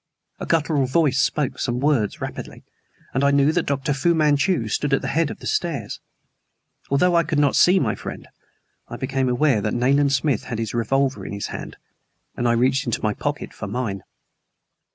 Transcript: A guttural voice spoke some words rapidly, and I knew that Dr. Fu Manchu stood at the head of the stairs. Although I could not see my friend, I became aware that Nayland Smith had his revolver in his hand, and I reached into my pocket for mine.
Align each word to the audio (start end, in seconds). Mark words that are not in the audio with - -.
A 0.39 0.47
guttural 0.47 0.87
voice 0.87 1.19
spoke 1.19 1.59
some 1.59 1.79
words 1.79 2.19
rapidly, 2.21 2.63
and 3.13 3.23
I 3.23 3.29
knew 3.29 3.51
that 3.51 3.67
Dr. 3.67 3.93
Fu 3.93 4.15
Manchu 4.15 4.67
stood 4.67 4.95
at 4.95 5.03
the 5.03 5.09
head 5.13 5.29
of 5.29 5.37
the 5.41 5.45
stairs. 5.45 5.99
Although 6.89 7.13
I 7.13 7.21
could 7.23 7.37
not 7.37 7.55
see 7.55 7.79
my 7.79 7.93
friend, 7.93 8.27
I 8.87 8.97
became 8.97 9.29
aware 9.29 9.61
that 9.61 9.75
Nayland 9.75 10.11
Smith 10.13 10.45
had 10.45 10.57
his 10.57 10.73
revolver 10.73 11.23
in 11.23 11.33
his 11.33 11.49
hand, 11.53 11.77
and 12.35 12.47
I 12.47 12.53
reached 12.53 12.87
into 12.87 13.03
my 13.03 13.13
pocket 13.13 13.53
for 13.53 13.67
mine. 13.67 14.01